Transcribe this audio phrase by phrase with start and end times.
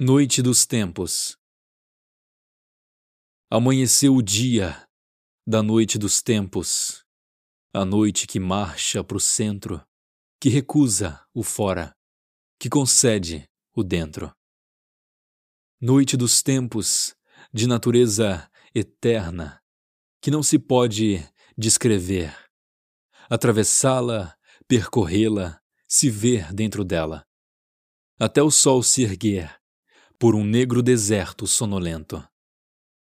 [0.00, 1.36] Noite dos Tempos
[3.50, 4.88] Amanheceu o dia
[5.44, 7.04] da noite dos tempos,
[7.74, 9.84] a noite que marcha pro centro,
[10.40, 11.90] que recusa o fora,
[12.60, 14.32] que concede o dentro.
[15.80, 17.16] Noite dos tempos,
[17.52, 19.60] de natureza eterna,
[20.22, 22.32] que não se pode descrever,
[23.28, 24.38] atravessá-la,
[24.68, 27.26] percorrê-la, se ver dentro dela,
[28.16, 29.57] até o sol se erguer
[30.18, 32.26] por um negro deserto sonolento.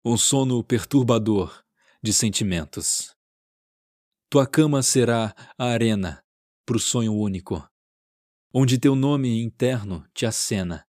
[0.03, 1.63] Um sono perturbador
[2.03, 3.15] de sentimentos.
[4.31, 6.25] Tua cama será a arena
[6.65, 7.69] pro sonho único,
[8.55, 10.89] onde teu nome interno te acena.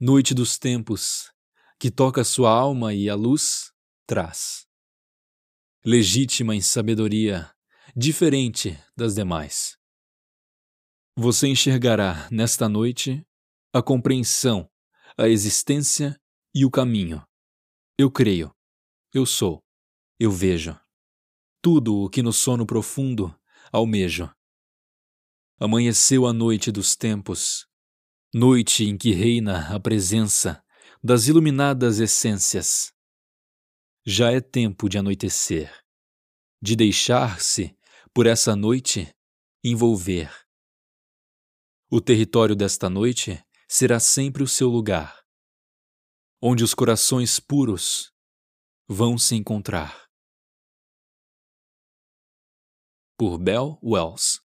[0.00, 1.32] Noite dos tempos,
[1.78, 3.72] que toca sua alma e a luz
[4.04, 4.66] traz.
[5.84, 7.48] Legítima em sabedoria,
[7.94, 9.78] diferente das demais.
[11.16, 13.24] Você enxergará nesta noite
[13.72, 14.68] a compreensão
[15.20, 16.16] a existência
[16.54, 17.26] e o caminho.
[17.98, 18.54] Eu creio,
[19.12, 19.60] eu sou,
[20.16, 20.78] eu vejo.
[21.60, 23.36] Tudo o que no sono profundo
[23.72, 24.32] almejo.
[25.58, 27.66] Amanheceu a noite dos tempos,
[28.32, 30.64] noite em que reina a presença
[31.02, 32.92] das iluminadas essências.
[34.06, 35.84] Já é tempo de anoitecer,
[36.62, 37.76] de deixar-se,
[38.14, 39.12] por essa noite,
[39.64, 40.32] envolver.
[41.90, 45.22] O território desta noite será sempre o seu lugar,
[46.42, 48.10] onde os corações puros
[48.88, 50.08] vão se encontrar.
[53.18, 54.40] Por Bell Wells